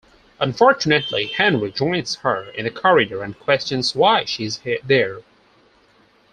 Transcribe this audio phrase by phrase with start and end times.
[0.39, 5.19] Unfortunately, Henry joins her in the corridor and questions why she is there.